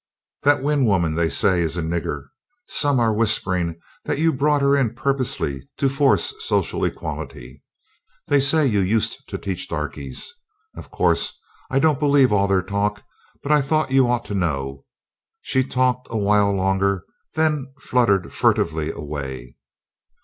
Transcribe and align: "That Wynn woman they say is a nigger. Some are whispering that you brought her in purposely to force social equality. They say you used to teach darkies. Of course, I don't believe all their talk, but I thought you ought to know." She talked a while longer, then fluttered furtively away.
"That 0.41 0.63
Wynn 0.63 0.83
woman 0.85 1.13
they 1.13 1.29
say 1.29 1.61
is 1.61 1.77
a 1.77 1.83
nigger. 1.83 2.29
Some 2.65 2.99
are 2.99 3.13
whispering 3.13 3.79
that 4.05 4.17
you 4.17 4.33
brought 4.33 4.63
her 4.63 4.75
in 4.75 4.95
purposely 4.95 5.69
to 5.77 5.89
force 5.89 6.33
social 6.43 6.83
equality. 6.83 7.61
They 8.25 8.39
say 8.39 8.65
you 8.65 8.79
used 8.79 9.21
to 9.27 9.37
teach 9.37 9.69
darkies. 9.69 10.33
Of 10.75 10.89
course, 10.89 11.39
I 11.69 11.77
don't 11.77 11.99
believe 11.99 12.33
all 12.33 12.47
their 12.47 12.63
talk, 12.63 13.03
but 13.43 13.51
I 13.51 13.61
thought 13.61 13.91
you 13.91 14.07
ought 14.09 14.25
to 14.25 14.33
know." 14.33 14.85
She 15.43 15.63
talked 15.63 16.07
a 16.09 16.17
while 16.17 16.51
longer, 16.51 17.05
then 17.35 17.71
fluttered 17.77 18.33
furtively 18.33 18.89
away. 18.89 19.55